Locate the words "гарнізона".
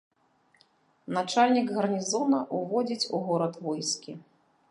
1.75-2.39